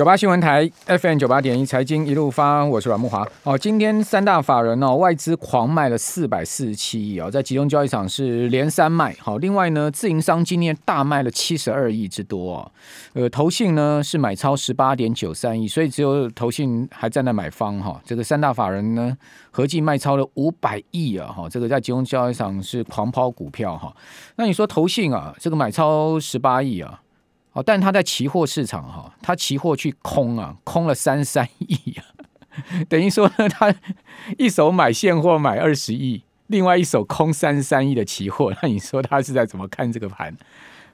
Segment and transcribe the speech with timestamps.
[0.00, 3.28] 九八新闻台 FM 九八点一财经一路发，我是阮慕驊。
[3.42, 9.14] 哦，今天三大法人哦，外资狂卖了四百四十七亿哦，在集中交易场是连三卖。
[9.20, 12.70] 好，另外呢，自营商今天大卖了七十二亿之多啊。
[13.12, 18.00] 呃，投信呢是买超十八点九三亿，所以只有投信还站在买方哈。
[18.02, 19.14] 这个三大法人呢
[19.50, 21.28] 合计卖超了五百亿啊。
[21.30, 23.94] 哈，这个在集中交易场是狂抛股票哈。
[24.36, 27.02] 那你说投信啊，这个买超十八亿啊？
[27.52, 32.04] 哦，但他在期货市场哈，他期货去空啊，空了三三亿啊，
[32.88, 33.74] 等于说，他
[34.38, 40.36] 一手买现货买二十亿，另外一手空三三亿的期货，那你说他是在怎么看这个盘？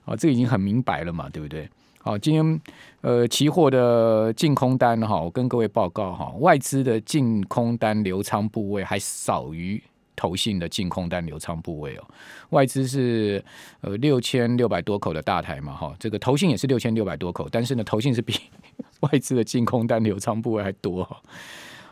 [0.06, 1.68] 哦，这个已经很明白了嘛，对不对？
[1.98, 2.60] 好，今天
[3.00, 9.82] 呃，期货的净空单哈，我跟各位报告哈，外资的净空单留仓部位还少于。
[10.16, 12.04] 投信的净空单流仓部位哦，
[12.50, 13.44] 外资是
[13.82, 18.34] 呃六千六百多口的大台嘛哈，这个投信也是六千六百多口，但是呢，投信是比
[19.00, 21.20] 外资的净空单流仓部位还多哈，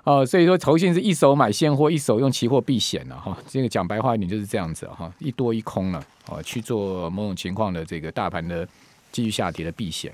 [0.05, 8.67] 哦，所以说投信是一手买现货，一手用期货避险了哈，这个讲白话一点就是这样子哈，一多一空了哦，去做某种情况的这个大盘的
[9.13, 10.13] 继续下跌的避险。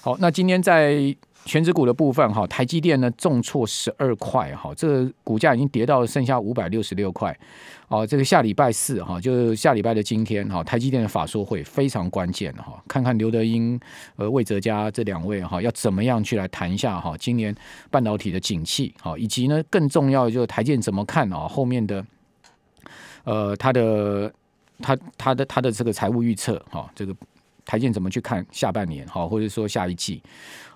[0.00, 1.14] 好，那今天在。
[1.44, 7.36] 全指股的部分哈，台积电呢重挫十二块哈，这个股价已经跌到剩下五百六十六块
[7.88, 8.06] 哦。
[8.06, 13.78] 这个下礼拜四哈，就是下礼拜的今天哈，台积电的法说会非常关键哈，看看刘德英
[14.16, 17.54] 呃魏哲家这两位哈要怎么样去来谈一下哈，今年
[17.90, 22.02] 半导体的景气哈，以及呢更重要的就是台积电怎么看啊后面的
[23.24, 24.32] 呃他的
[24.80, 27.14] 他他的他的这个财务预测哈，这个
[27.66, 30.22] 台积电怎么去看下半年哈，或者说下一季。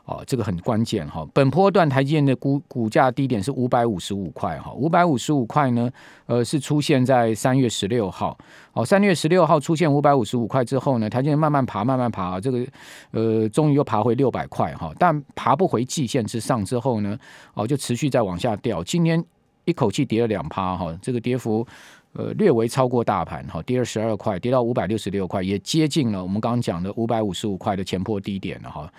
[0.08, 1.22] 哦，这个很关键哈。
[1.34, 5.90] 本波段台积电的股股价低点是五百五十五块哈，五百五十五块呢，
[6.24, 8.36] 呃，是出现在三月十六号。
[8.72, 12.66] 哦，三月十六号出现五百五十五块之后呢，台积电慢慢爬，慢慢爬，这个
[13.10, 14.90] 呃，终于又爬回六百块哈。
[14.98, 17.18] 但爬不回季线之上之后呢，
[17.52, 18.82] 哦，就持续在往下掉。
[18.82, 19.22] 今天
[19.66, 21.66] 一口气跌了两趴哈，这个跌幅
[22.14, 28.90] 呃略微超过大盘哈，跌了十二块，跌到五百六十六块，也接近了我们刚刚讲的五百五十五块的前波低点了哈。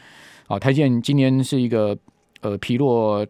[0.49, 1.95] 好，台积电今年是一个
[2.41, 3.23] 呃疲弱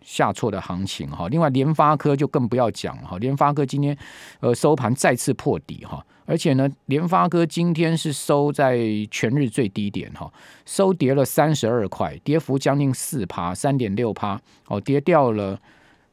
[0.00, 1.28] 下挫的行情哈。
[1.28, 3.18] 另外，联发科就更不要讲了哈。
[3.18, 3.94] 联发科今天
[4.40, 8.78] 呃收盘再次破底哈，而且呢，联发科今天是收在
[9.10, 10.32] 全日最低点哈，
[10.64, 15.60] 收跌了三十二块，跌幅将近四趴，三点六趴哦，跌掉了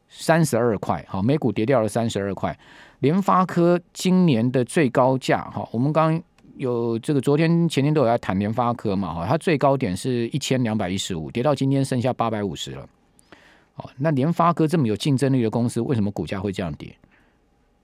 [0.10, 2.60] 三十二块，好，每股跌掉了三十二块。
[3.00, 6.22] 联发科今年的最高价哈，我们刚。
[6.60, 12.86] 有这个，昨天前天都有在谈联发科嘛，哈，它最高点是一千两百一十五，跌到今天剩下八百五十了。
[13.76, 16.94] 哦，那联发科这么有竞争力的公司，为什么股价会这样跌？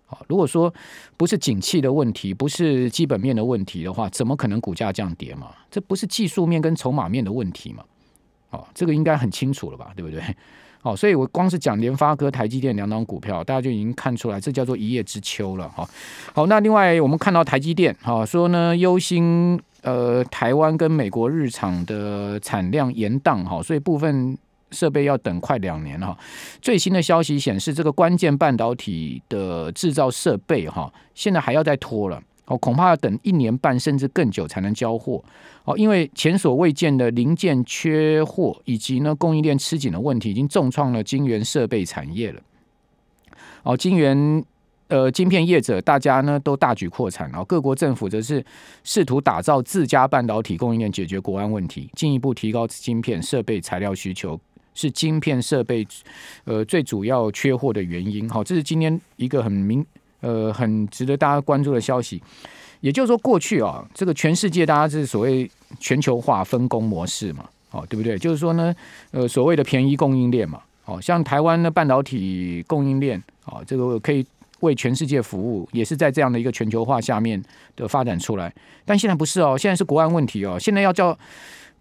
[0.08, 0.74] 好，如果说
[1.16, 5.56] 不是景气的问题，不是基本面的问题的话，怎么可能股价这样跌嘛？
[5.72, 7.86] 这不是技术面跟筹码面的问题嘛？
[8.50, 10.22] 哦，这个应该很清楚了吧，对不对？
[10.86, 15.84] 好，所以我光是讲联发科、台积电两档股票，大家就已经看出来，这叫做一叶知秋了哈。
[16.32, 24.38] 好，那另外我们看到台积电，哈，说呢忧心呃台湾跟美国日厂的产量延宕哈，所以部分
[24.70, 26.16] 设备要等快两年哈。
[26.62, 32.22] 最新的消息显示，这个关键半导体的制造设备哈，现在还要再拖了。
[32.48, 35.24] 哦，恐怕要等一年半甚至更久才能交货
[35.64, 42.40] 哦，因为前所未见的零件缺货以及呢供应链吃紧的问题，已经重创了晶圆设备产业了。
[43.64, 44.46] 哦，晶圆
[44.90, 48.46] 呃晶片业者大家呢都大举扩产，然后各国政府则是
[48.84, 54.40] 试图打造自家半导体供应链，解决国安问题，进一步提高晶片设备材料需求，
[54.76, 55.84] 是晶片设备
[56.44, 58.30] 呃最主要缺货的原因。
[58.30, 59.84] 好，这是今天一个很明。
[60.22, 62.22] 呃，很值得大家关注的消息，
[62.82, 65.50] 也就是说，过去啊，这个全世界大家是所谓
[65.80, 68.18] 全球化分工模式嘛，哦，对不对？
[68.18, 68.76] 就是说呢，
[69.12, 74.26] 呃，所谓的便宜供应链嘛，哦，像台湾的半导体供应链，哦，这个可以
[74.62, 77.44] 为全世界服务，也是在这样的一个全球化下面
[77.76, 78.54] 的发展出来。
[78.86, 81.18] 但现在不是哦，现在是国安问题哦，现在要叫。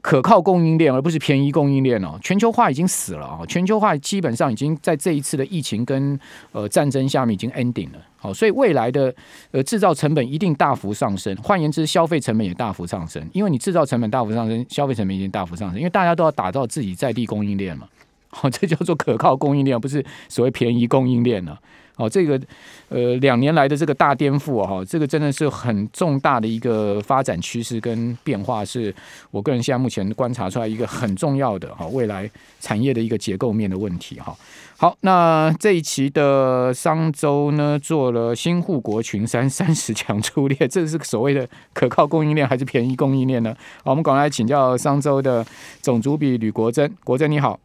[0.05, 2.19] 可靠供应链，而不是便宜供应链哦。
[2.23, 3.41] 全球化已经死了啊！
[3.49, 6.21] 全球化基本上已经在这一次的疫情跟
[6.53, 7.99] 呃战争下面已经 ending 了。
[8.19, 9.13] 好，所以未来的
[9.51, 11.35] 呃制造成本一定大幅上升。
[11.37, 13.27] 换言之，消费成本也大幅上升。
[13.33, 15.79] 因为你制造成本大幅上升，消费成本已经大幅上升。
[15.79, 17.89] 因为大家都要打造自己在地供应链嘛。
[18.29, 21.59] 好，这叫做可靠供应链，不是所谓便宜供应链了。
[21.97, 22.41] 哦，这个
[22.89, 28.93] 呃两年来的这个大颠覆，哈，这个真的是很重大的一个发展趋势跟变化，是
[29.31, 32.29] 我个人现在目前观察出来一个很重要的哈未来
[32.61, 34.37] 产业的一个结构面的问题哈。
[34.77, 43.55] 好，那这一期的商周呢，做了新护国群山三十强出列，这是所谓的可靠供应链还是便宜供应链呢？
[43.85, 45.47] 好，我们赶快来请教商周的
[45.81, 47.61] 总主笔吕国珍，国珍你好。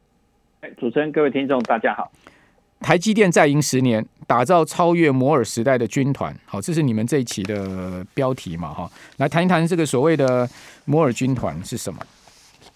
[0.77, 2.11] 主持人，各位听众，大家好。
[2.79, 6.33] 台积电再赢十年，打造超越摩尔时代的军团。
[6.45, 8.69] 好，这是你们这一期的标题嘛？
[8.73, 10.49] 哈，来谈一谈这个所谓的
[10.85, 11.99] 摩尔军团是什么？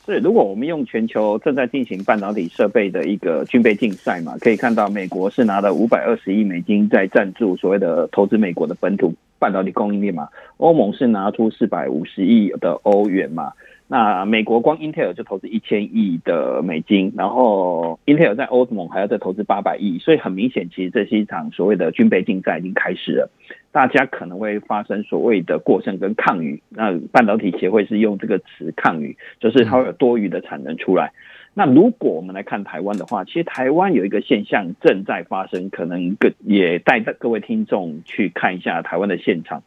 [0.06, 10.28] 是，如果我们用全球正在进行半导体设备的一个军备竞赛嘛，可以看到美国是拿了五百二十亿美金在赞助所谓的投资美国的本土半导体供应链嘛，
[10.58, 13.54] 欧盟是拿出四百五十亿的欧元嘛。
[13.88, 23.30] 那美国光英特尔就投资一千亿的美金，然后英特尔在欧盟还要再投资八百亿，所以很明显，其实这是一场所谓的军备竞赛已经开始了。
[23.72, 31.12] 大家可能会发生所谓的过剩跟抗余，那半导体协会是用这个词抗余，就是它会有多余的产能出来。
[31.56, 39.62] 那如果我们来看台湾的话，其实台湾有一个现象正在发生，可能各也带各位听众去看一下台湾的现场，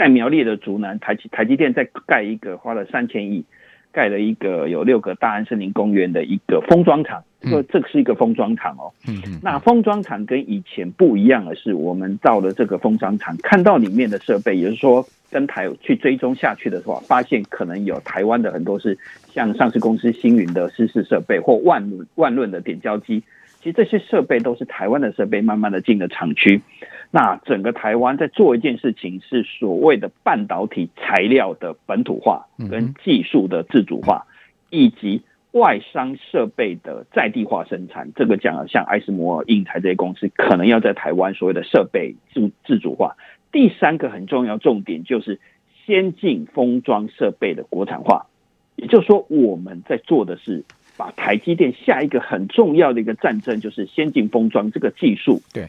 [0.00, 3.44] 在苗栗的竹南台积台积电在盖一个花了三千亿。
[3.92, 8.86] 盖了一个有六个大安森林公园的一个封装厂，说这个是一个封装厂哦。
[9.08, 9.40] 嗯嗯。
[9.42, 18.96] 那封装厂跟以前不一样的是，我们到了这个封装厂，看到里面的设备，也就是说跟台去追踪下去的话，发现可能有台湾的很多是
[19.26, 23.24] 像上市公司星云的湿式设备或万润万润的点胶机，
[23.62, 26.62] 其实这些设备都是台湾的设备，慢慢的进了厂区。
[27.10, 34.26] 那整个台湾在做一件事情，是所谓的半导体材料的本土化跟技术的自主化，
[34.70, 35.22] 以及
[35.52, 38.12] 外商设备的在地化生产。
[38.14, 43.16] 这个讲了，像艾斯摩尔、应材这些公司，可能要在台湾所谓的设备自自主化。
[43.50, 45.40] 第三个很重要重点就是
[45.84, 48.26] 先进封装设备的国产化，
[48.76, 50.64] 也就是说，我们在做的是
[51.00, 55.66] 把台积电下一个很重要的一个战争，就是先进封装这个技术对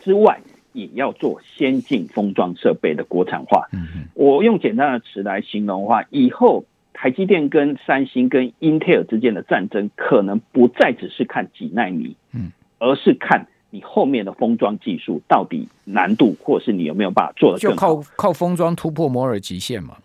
[0.00, 0.40] 之外。
[0.74, 3.68] 也要做先进封装设备的国产化。
[3.74, 6.64] 嗯我用简单的词来形容的话，以后
[6.94, 17.88] 台积电跟三星跟英特尔之间的战争，可能不再只是看几纳米，嗯而是看你后面的封装技术到底难度，或是你有没有办法做的更好。
[17.88, 19.98] 就靠靠封装突破摩尔极限嘛。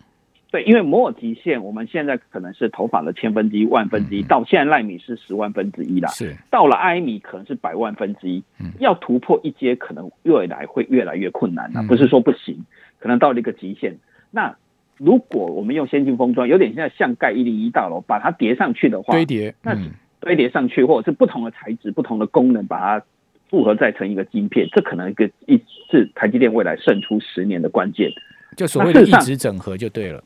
[0.50, 6.08] 对，因为摩尔极限，我们现在可能是头发的千分之一、万分之一，到现在奈米是十万分之一啦。
[6.10, 8.42] 是，到了埃米可能是百万分之一。
[8.58, 11.82] 嗯，要突破一阶，可能未来会越来越困难了。
[11.82, 12.64] 不是说不行，
[12.98, 13.98] 可能到了一个极限。
[14.30, 14.56] 那
[14.96, 19.76] 如果我们用先进封装，有点像像盖一零一大楼，把它叠上去的话，堆叠，那
[20.18, 23.04] 堆叠上去，或者是不同的材质、不同的功能，把它
[23.50, 28.10] 复合再成一个晶片，这可能一个一是台积电未来胜出十年的关键。
[28.56, 30.24] 就所谓的异质整合就对了。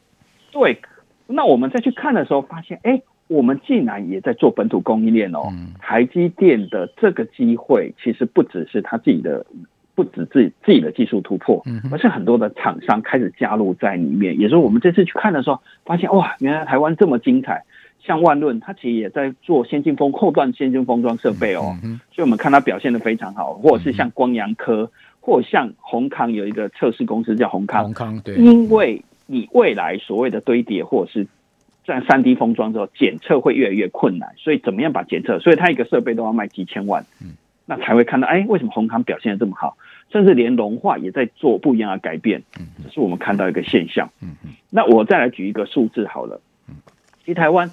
[0.53, 0.81] 对，
[1.27, 5.49] 那我们再去看的时候，发现，哎，我们竟然也在做本土供应链哦。
[5.51, 9.47] 嗯、台积电的这个机会，其实不只是他自己的，
[9.95, 14.39] 不止自己自己的技术突破，嗯、而是很多的厂商开始加入在里面。
[14.39, 17.65] 也就是我们这次去看的时候，发现哇，原来台湾这么精彩。
[18.05, 21.77] 像万润，它其实也在做先进封后段先进封装设备哦。
[21.85, 24.91] 嗯、所以我们看它表现的非常好，或者是像光阳科，
[25.21, 29.03] 或者像宏康有一个测试公司叫宏康，宏康对，因为。
[29.33, 31.27] 你未来所谓的堆叠，或者是
[31.87, 35.39] 在三 D 封装之后，检测会越来越困难，所以怎么样把检测？
[35.39, 37.33] 所以它一个设备都要卖几千万，嗯，
[37.65, 39.79] 那才会看到，哎，为什么红康表现的这么好？
[40.11, 44.51] 甚至连融化也在做不一样的改变，嗯，这是我们看到一个现象，嗯嗯。
[44.69, 46.39] 那我再来举一个数字好了，
[46.69, 46.75] 嗯，
[47.25, 47.71] 其实台湾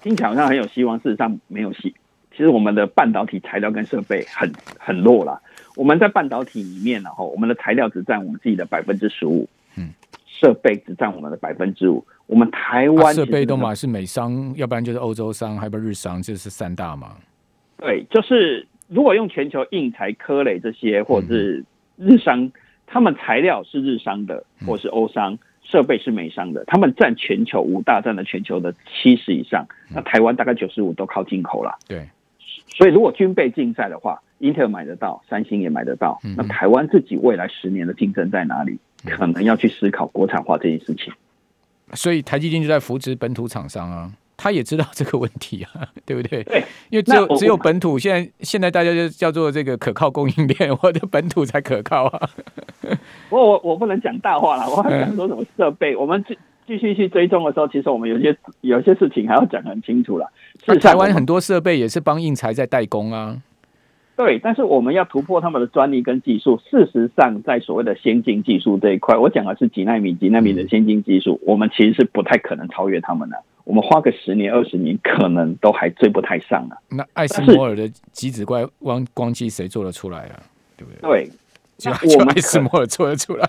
[0.00, 1.92] 听起来好像很有希望，事实上没有戏。
[2.30, 5.40] 其实我们的半导体材料跟设备很很弱啦。
[5.74, 9.59] 我们在半导体里面，然后我们的材料只占我们自己的百分之十五，嗯。
[10.40, 17.16] 设备只占我们的百分之五，我们台湾设备都嘛是美商，要不然就是欧洲商，还有日商，这是三大嘛。
[17.76, 21.64] 对，就是如果用全球硬材、科磊这些，或者是
[21.96, 22.52] 日商，嗯、
[22.86, 29.66] 他们材料是日商的，或是欧商，设备是美商的，他们占全球五大，占了全球的七十以上。
[29.94, 31.78] 那台湾大概九十五都靠进口了。
[31.86, 32.08] 对，
[32.66, 38.78] 所以如果军备竞赛的话，英特尔买得到，三星也买得到，那台湾自己未来十年的竞争在哪里？
[39.04, 41.12] 可能要去思考国产化这件事情，
[41.94, 46.42] 所以台积电就在扶持本土厂商啊，他也知道这个问题啊，对不对？
[46.44, 52.30] 对，因为只有只有本土，现在现在大家就叫做这个可靠供应链，我的本土才可靠啊。
[53.28, 60.30] 我我我不能讲大话了，我还想说什么设备，我们继继续去追踪的时候，其实我们有些有些事情还要讲很清楚了。
[60.66, 63.36] 是台湾很多设备也是帮应材在代工啊。
[64.22, 66.60] 对，但是我们要突破他们的专利跟技术。
[66.70, 73.42] 事实上，在所谓的先进技术这一块，我讲的是几纳米、几纳米的先进技术，我们其实是不太可能超越他们的。
[73.64, 76.76] 我们花个十年、二十年，可能都还追不太上啊。
[76.90, 80.36] 那艾斯摩尔的极紫外光光机谁做得出来啊？
[80.76, 81.24] 对不对？
[81.24, 81.30] 对，
[81.78, 83.48] 就我们艾斯摩尔做得出来。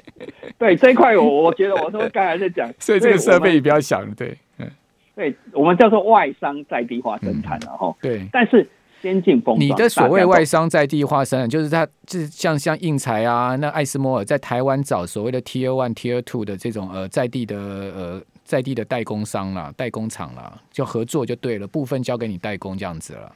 [0.58, 4.70] 对这一块，我我觉得我说刚才在讲， 所以这个设备你不要想，对，嗯，
[5.16, 8.68] 对我们叫做外商在地化生产，然后对，但是。
[9.00, 23.32] 先进封装，你的所谓外商在地化生产，就是他，就是像像应材啊，那艾斯摩尔在台湾找所谓的 Tier One、Tier Two 的这种呃在地的呃在地的代工商啦、代工厂啦，就合作就对了，部分交给你代工这样子了，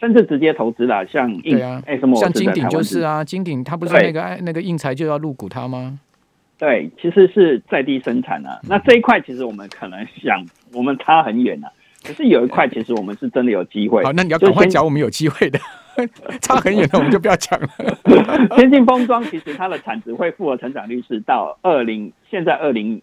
[0.00, 5.98] 甚至直接投资啦，像应对啊，艾斯摩尔像金鼎就是啊，金鼎他不是那个那个应材就要入股他吗？
[6.58, 11.68] 对，其实是在地生产啊，那这一块其实我们可能想，我们差很远啊。
[12.04, 14.02] 可是有一块，其实我们是真的有机会。
[14.02, 15.58] 好，那你要赶快讲，我们有机会的，
[16.42, 17.68] 差很远的我们就不要讲了。
[18.56, 23.00] 先进封装其实它的产值会复合成长率是到二零，现在二零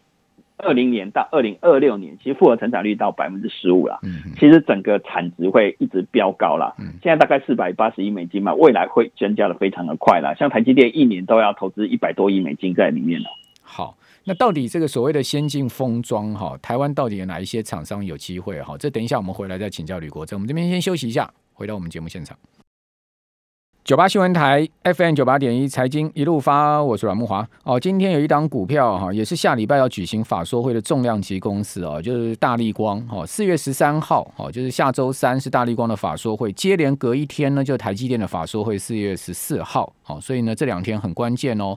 [0.57, 3.99] 二零年到二零二六年，其实复合成长率到百分之十五了。
[4.03, 6.75] 嗯，其实整个产值会一直飙高了。
[6.79, 10.35] 嗯，现在大概四百八十亿美金嘛，未来会增加的非常的快了。
[10.37, 13.27] 像台积电一年都要投资一百多亿美金在里面了。
[13.61, 13.95] 好。
[14.29, 18.77] 那到底这个所谓的先进封装哈，台湾到底有哪一些厂商有机会哈？
[18.77, 20.37] 这等一下我们回来再请教吕国正。
[20.37, 22.37] 我们这边先休息一下，回到我们节目现场。
[23.89, 27.79] 九八新闻台 FM 九八点一财经一路发，我是阮慕华哦。
[27.79, 33.25] 今天有一档股票哈，也是下礼拜要举行法说会的重量级公司哦，就是大立光哈。
[33.25, 40.21] 四月十三号哦，就是下周三是大立光的法说会，接连隔一天呢，就台积电的法说会，四月十四号哦。
[40.21, 41.75] 所以呢，这两天很关键哦。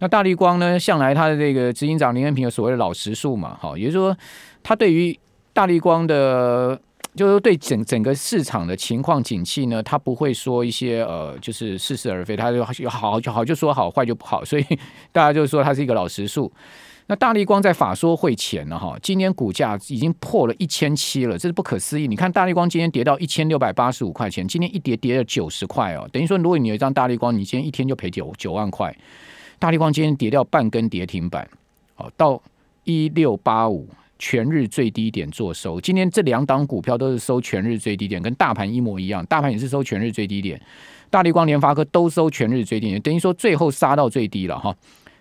[0.00, 4.16] 那大立光呢，向来他的这个执行长林恩平有所谓的老实数嘛，哈，也就是说，
[4.62, 5.18] 他对于
[5.54, 6.78] 大立光的。
[7.14, 14.64] 就是对整整个市场的情况景气呢，他不会说一些呃，就是似是而非，他就好就好就说好，坏就不好，所以
[15.12, 16.50] 大家就说他是一个老实数。
[17.06, 22.08] 那大立光在法说会前呢，哈，今天股价已经破了一千七了，这是不可思议。
[22.08, 28.96] 你看大立光今天跌到一千六百八十五块钱，今天一跌跌了九十块哦，等于说如果你有一张大立光，你今天一天就赔九九万块。
[29.58, 31.48] 大立光今天跌掉半根跌停板，
[31.96, 32.42] 哦，到
[32.84, 33.88] 一六八五。
[34.26, 40.58] 全日最低点做收，今天这两档股票都是收全日最低点，跟大盘一模一样，大盘也是收全日最低点。
[41.10, 44.74] 大力光、联发科都收全日最低点，等于说最后杀到最低了哈。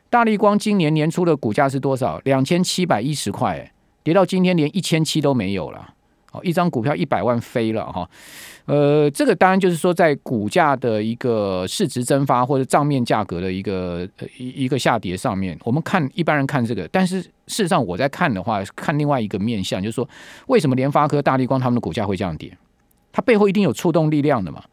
[0.10, 2.18] 大力光今年年初的股价是多少？
[2.24, 3.70] 两千七百一十块，
[4.04, 5.94] 跌到今天连一千七都没有了。
[6.34, 8.10] 哦，一张股票一百万飞了哈。
[8.66, 20.08] 呃，这个当然就是说，在股价的一个市值蒸发或者账面价格的一个一一个下跌上面，我们看一般人看这个，但是事实上我在看的话，看另外一个面向，就是说，
[20.48, 22.58] 为什么联发科、大立光他们的股价会这样跌？
[23.12, 24.64] 它背后一定有触动力量的嘛？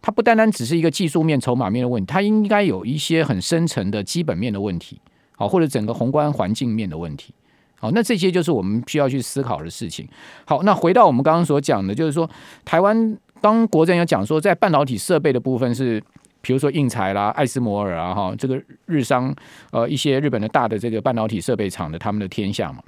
[0.00, 5.00] 它不单单只是一个技术面、筹码面的问题，它应该有一些很深层的基本面的问题，
[5.36, 7.34] 好，或者整个宏观环境面的问题。
[7.78, 10.08] 好，那这些就是我们需要去思考的事情。
[10.44, 12.28] 好，那回到我们刚刚所讲的，就是说
[12.64, 16.02] 台湾刚国政有讲说，在半导体设备的部分是，
[16.40, 19.34] 比如说应材啦、艾斯摩尔啊，哈，这个日商
[19.70, 22.82] 呃一些日本的大的这个半导体设备厂的他们的天下嘛。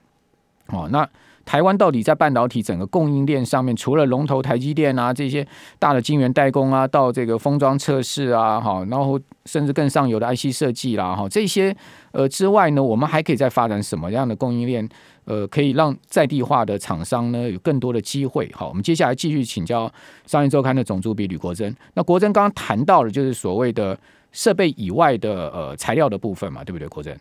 [0.66, 1.08] 哦，那。
[1.44, 5.46] 台湾到底在半导体整个供应链上面，除了龙头台积电啊这些
[5.78, 11.74] 大的晶圆代工啊，到这个封装测试啊，哈，然后甚至更上游的 IC 设计啦，哈，这些
[12.12, 14.88] 呃之外呢，我们还可以再发展什么样的供应链？
[15.26, 18.50] 呃，可以让在地化的厂商呢有更多的机会。
[18.52, 19.88] 好，我们接下来继续请教
[20.26, 21.72] 商业周刊的总主笔吕国珍。
[21.94, 23.96] 那国珍刚刚谈到的就是所谓的
[24.32, 27.16] 设备以外的呃材料的部分嘛，对不对，国珍？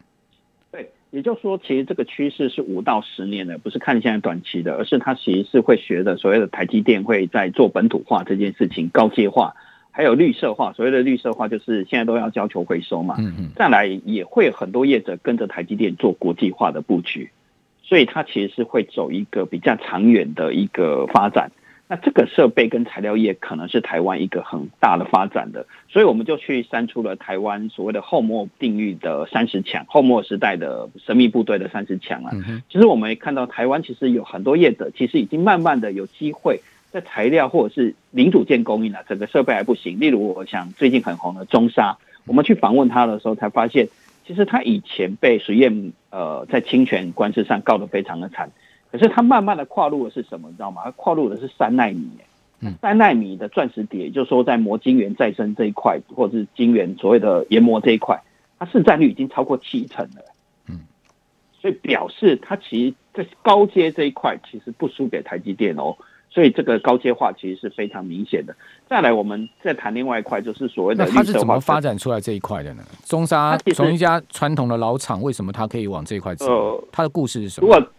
[1.11, 6.17] 也就是说，其实这个趋势是五到十年的，不是看现在短期的，而是它其实是会学的。
[6.17, 9.55] 所谓的台积电会在做本土化这件事情，高阶化，
[9.89, 10.71] 还有绿色化。
[10.73, 13.15] 所谓的绿色化，就是现在都要要求回收嘛。
[13.17, 13.49] 嗯嗯。
[13.55, 17.31] 再来也会很多业者跟着台积电做国际化的布局，
[17.81, 21.51] 所以它其实是会走一个比较长远的一个发展。
[21.91, 32.31] 那这个设备跟材料业可能是台湾一个很大的发展的，所以我们就去删除了台湾所谓的后末定律的三十强，后末时代的神秘部队的三十强啊。
[32.69, 40.00] 其实我们也看到台湾其实有很多业者，其实已经慢慢的有机会在材料或者是零组件供应了，整个设备还不行。
[40.00, 43.88] 例如，我想最近很红的中沙，我们去访问他的时候才发现，
[44.27, 48.51] 其实他以前被实验呃在侵权官司上告得非常的惨。
[48.91, 50.50] 可是它慢慢的跨入的是什么？
[50.50, 50.81] 你知道吗？
[50.86, 52.10] 它跨入的是三纳米，
[52.81, 58.22] 三纳米的钻石碟，也就是说在磨晶圆再生这一块，或者是晶圆所谓的研磨这一块，
[58.58, 60.24] 它市占率已经超过七成了。
[60.67, 60.79] 嗯，
[61.62, 65.96] 所以表示它其实在高阶这一块其实不输给台积电哦。
[66.31, 68.55] 所以这个高阶化其实是非常明显的。
[68.88, 72.84] 再来，我们再谈另外一块，就是所谓的它是怎么发展出来这一块的呢？
[73.03, 76.46] 中沙从一家传统的老厂，为什么它可以往这一块走？
[76.46, 77.67] 呃，它的故事是什么？
[77.67, 77.91] 如果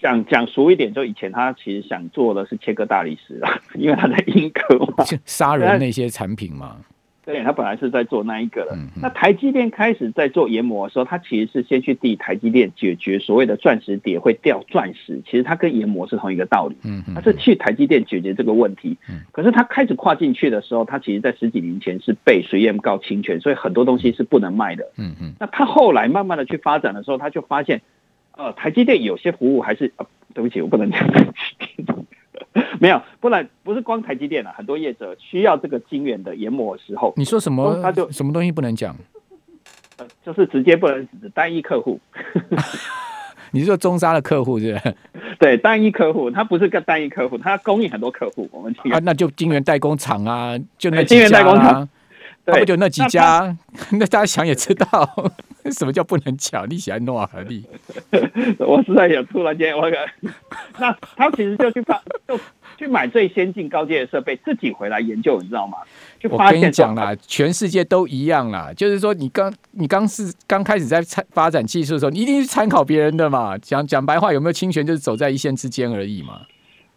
[0.00, 6.76] 讲讲俗一点，就以前他其实想做的是切割大理石啊， 因为他在英国嘛， 杀人那些产品嘛。
[7.24, 8.70] 对，他本来是在做那一个的。
[8.74, 16.76] 嗯、那台积电开始在做研磨的时候，他其实是先去替台积电解决所谓的钻石碟会掉钻石，其实它跟研磨是同一个道理。
[16.84, 18.96] 嗯，他是去台积电解决这个问题。
[19.10, 24.90] 嗯，可是他开始跨进去的时候，他其实在十几年前是被 3M 告侵权，所以很多东西是不能卖的。
[24.96, 25.34] 嗯嗯。
[25.38, 27.82] 那他后来慢慢的去发展的时候，他就发现，
[28.38, 31.00] 呃，台积电有些服务还是，呃，对不起，我不能讲。
[32.80, 37.82] 没有，不然不是光台积电啊，很多业者需要这个晶圆的研磨的时候，你说什么？
[37.82, 38.96] 他就什么东西不能讲？
[39.96, 41.98] 呃，就是直接不能指单一客户。
[43.50, 44.94] 你是说中沙的客户是不是？
[45.40, 48.48] 对，单一客户，他不是个单一客户，他供应很多客户。
[48.52, 51.88] 我们啊，那就晶圆代工厂啊，就那晶圆代工厂。
[52.46, 53.54] 他不就那几家？
[53.90, 55.32] 那，那大家想也知道，
[55.76, 56.68] 什么叫不能抢？
[56.68, 57.28] 你喜欢弄啊？
[57.48, 57.64] 你
[58.58, 59.88] 我实在有突然间，我
[60.78, 62.38] 那 他其实就去发，就
[62.76, 65.78] 去买最先进高阶的设备，自己回来研究，你知道吗？
[66.20, 68.72] 就我跟你讲啦，全世界都一样啦。
[68.76, 73.56] 就是说你，你刚你刚是刚开始在参发展技术的时候，你一定是参考别人的嘛。
[73.58, 74.86] 讲讲白话，有没有侵权？
[74.86, 76.40] 就是走在一线之间而已嘛。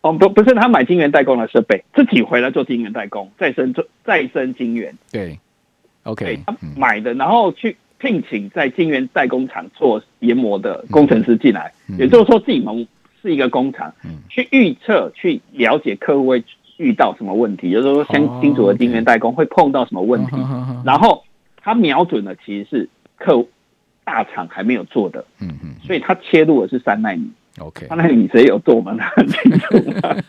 [0.01, 4.98] 哦，不，不是他买晶圆代工的设备，自己回来做晶圆代工，再生做再生晶圆。
[5.12, 5.40] 对
[6.01, 12.88] ，OK，他买的，然后去聘请在晶圆代工厂做研磨的工程师进来，嗯、也就是说自己们
[13.22, 16.43] 是一个工厂，嗯、去预测、去了解客户会
[16.77, 20.36] 遇到什么问题，就是说先清楚的晶圆代工会碰到什么问题，
[20.84, 21.24] 然后
[21.58, 23.46] 他瞄准的其实是客
[24.03, 27.29] 大厂还没有做的，嗯嗯，所以他切入的是三纳米。
[27.60, 28.96] OK，那你谁有做吗？
[28.98, 29.77] 他很清楚，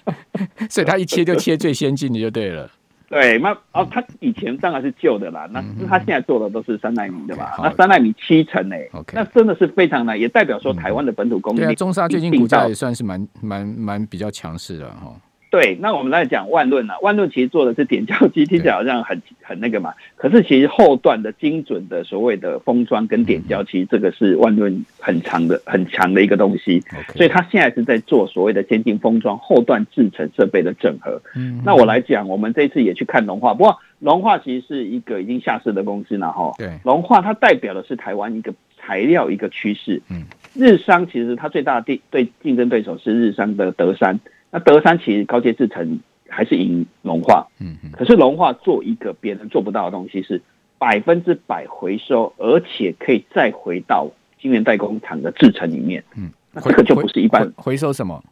[0.69, 2.69] 所以他一切就切最先进的就对了。
[3.13, 7.57] 对，那哦，他以前当然是旧的啦，那他现在做的都是三纳米的吧？
[7.63, 11.75] 那三纳米七成诶那真的是非常难，也代表说台湾的本土工艺。
[11.75, 15.15] 中沙最近股价也算是蛮蛮蛮比较强势的哈。
[15.53, 19.93] 对，那我们来讲万润啊，万润其实做的是点胶机，听起来好像很很那个嘛。
[20.17, 26.83] 可是其实后段的精准的所谓的封装跟点胶，其实这个是万润很强的很强的一个东西。
[27.15, 31.21] 所以它现在是在做所谓的先进封装后段制程设备的整合。
[31.37, 36.51] 嗯，那我来讲，我们这次也去看龙化，不过龙化其实是一个已经下市的公司了哈。
[36.57, 40.01] 对，龙化它代表的是台湾一个材料一个趋势。
[40.09, 40.23] 嗯，
[40.55, 44.19] 日商其实它最大的对对竞争对手是日商的德山。
[44.53, 50.41] 那德山其实高阶制程还是赢龙化，嗯嗯，可是龙化做一个别人做不到的东西是
[50.79, 54.09] 百分之百回收，而且可以再回到
[54.41, 58.23] 晶圆代工厂的制程里面，嗯，那这个就不是一般回收什么，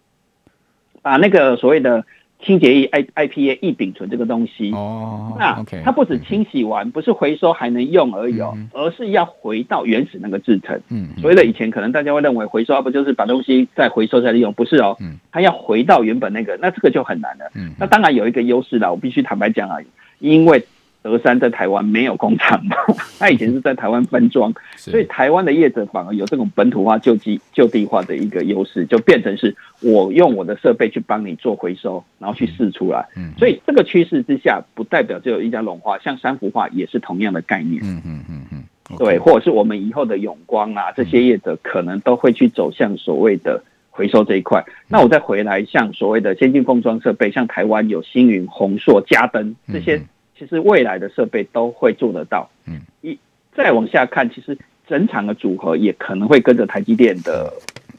[1.03, 2.05] 把那个所谓的。
[2.43, 10.81] 清洁液 I I P A 异丙醇这个东西哦，那它不止清洗完不是回收还能用而已哦，而是要回到原始那个制成。
[10.89, 14.53] 嗯，所以呢以前可能大家会认为回收不就是把东西再回收再利用？
[14.53, 14.97] 不是哦，
[15.31, 17.51] 它要回到原本那个，那这个就很难了。
[17.55, 19.77] 嗯，那当然有一个优势啦，我必须坦白讲啊，
[20.19, 20.65] 因为。
[21.03, 22.77] 德山在台湾没有工厂嘛，
[23.19, 33.07] 他以前是在台湾分装，所以台湾的业者反而有这种本土化、就地就地化的一个优势，就变成是我用我的设备去帮你做回收，然后去试出来。
[33.17, 37.81] 嗯，所以这个趋势之下，不代表只有一家龙化，像三福化也是同样的概念。
[37.83, 44.63] 嗯嗯嗯嗯，对，或者是我们以后的永光啊，这些业者可能都会去走向所谓的回收这一块。
[44.87, 50.03] 那我再回来，像所谓的先进封装设备，像台湾有星云、宏硕、嘉登这些。
[50.41, 53.19] 其实未来的设备都会做得到，嗯，一
[53.55, 54.57] 再往下看，其实
[54.89, 57.53] 整场的组合也可能会跟着台积电的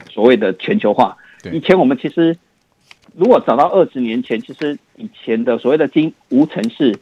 [0.09, 1.15] 所谓的全球化。
[1.51, 2.35] 以前我们其实
[3.15, 6.97] 如果找到二十年前，其实以前的所谓的金无尘市，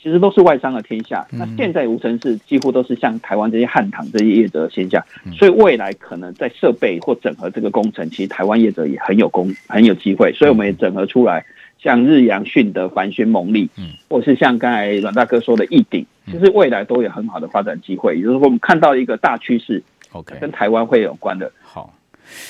[0.00, 1.26] 其实都是外商的天下。
[1.32, 5.04] 那现在无尘市几乎都是像台湾这些汉唐这些业者的天下，
[5.36, 11.44] 所以未来可能在设备或整合这个工程，其实台湾业者也很有功很有机会，所以我们也整合出来。
[11.84, 18.16] 像日阳迅的帆宣蒙利，嗯，或是像刚才阮大哥说的易鼎，其实未来都有很好的发展机会。
[18.16, 21.52] 也就是说，我们看到一个大趋势，OK，跟台湾会有关的。
[21.62, 21.92] 好，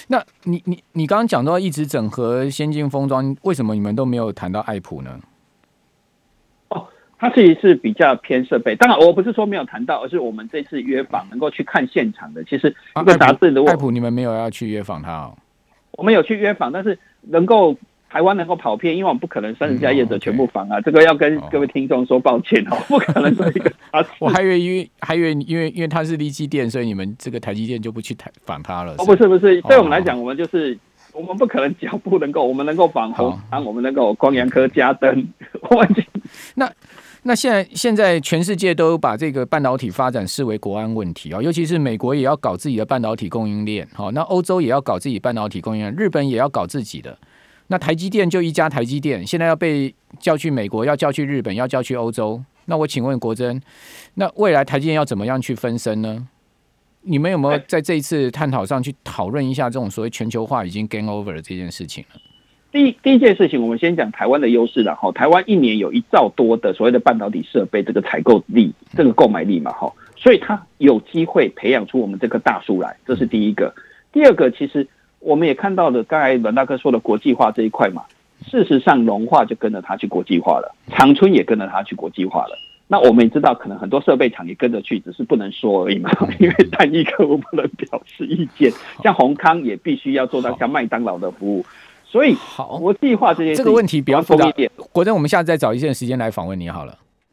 [0.07, 5.19] 那你你你刚刚讲到一直整合先进封装，为什么你们都没有谈到爱普呢？
[6.69, 6.87] 哦，
[7.19, 8.77] 它其实是比较偏设备。
[8.77, 12.45] 当然，我不是说没有谈到，而是我们这次约访能够去看现场的。
[12.45, 15.37] 其实一个杂志的爱普，你们没有要去约访他哦。
[15.91, 17.77] 我们有去约访，但是能够。
[18.15, 23.73] 台湾能够跑遍，因为我们不可能三十家业者全部防啊，这个要跟各位听众说抱歉哦， 不可能做一个。
[24.21, 28.95] 我还以为因为还以为因为因为它是立基电，所以你们这个台积电就不去台访他了。
[28.99, 30.79] 哦，不是不是，对我们来讲，我们就是
[31.13, 35.27] 我们不可能脚步能够，我们能够防红墙，我们能够光阳科加灯，
[35.71, 36.07] 完全。
[36.55, 36.71] 那
[37.25, 47.19] 那现在现在全世界都把这个半导体发展视为国安问题啊，尤其是美国也要搞自己的半导体供应链，好，那欧洲也要搞自己半导体供应链，日本也要搞自己的。
[47.69, 52.43] 那台积电就一家台积电，现在要被叫去美国，要叫去日本，要叫去欧洲。
[52.67, 53.61] 那我请问国珍，
[54.15, 56.29] 那未来台积电要怎么样去分身呢？
[57.03, 62.21] 你们有没有在这一次探讨上去讨论一下这种所谓全球化已经 game over 的这件事情呢？
[62.73, 65.13] 第一第一件事情，我们先讲台湾的优势然后。
[65.13, 73.73] 台湾一年有一兆多的所谓的半导体设备这个采购力，这个购买力嘛哈，所以它有机会培养出我们这棵大树来，这是第一个。
[74.13, 74.89] 第二个，其实
[75.25, 78.03] 我们也看到了刚才阮大哥说的国际化这一块嘛，
[78.47, 82.59] 事实上龙化就跟着它去国际化了，长春也跟着它去国际化了。
[82.87, 86.11] 那我们也知道，可能很多设备厂也跟着去，只是不能说而已嘛。
[86.39, 88.71] 因为单一客户不能表示意见，
[89.03, 91.65] 像宏康也必须要做到像麦当劳的服务。
[92.05, 94.71] 所以，好，国际化这些这个问题比较复杂一点。
[94.93, 96.95] 国珍，我们下次再找一些时间来访问你好了。